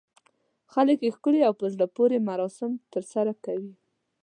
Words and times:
خلک 0.73 0.97
یې 1.05 1.13
ښکلي 1.15 1.41
او 1.47 1.53
په 1.61 1.65
زړه 1.73 1.85
پورې 1.95 2.25
مراسم 2.29 2.71
ترسره 2.93 3.33
کوي. 3.45 3.73